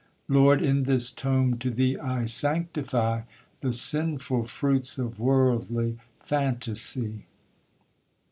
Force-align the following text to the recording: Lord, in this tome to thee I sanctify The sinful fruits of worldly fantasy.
Lord, 0.27 0.63
in 0.63 0.85
this 0.85 1.11
tome 1.11 1.59
to 1.59 1.69
thee 1.69 1.95
I 1.95 2.25
sanctify 2.25 3.21
The 3.59 3.71
sinful 3.71 4.45
fruits 4.45 4.97
of 4.97 5.19
worldly 5.19 5.99
fantasy. 6.19 7.27